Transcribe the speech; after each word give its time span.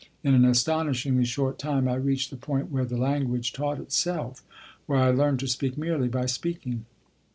In 0.23 0.33
an 0.33 0.45
astonishingly 0.45 1.25
short 1.25 1.59
time 1.59 1.87
I 1.87 1.93
reached 1.93 2.31
the 2.31 2.35
point 2.35 2.71
where 2.71 2.85
the 2.85 2.97
language 2.97 3.53
taught 3.53 3.79
itself 3.79 4.41
where 4.87 4.97
I 4.97 5.11
learned 5.11 5.39
to 5.41 5.47
speak 5.47 5.77
merely 5.77 6.07
by 6.07 6.25
speaking. 6.25 6.85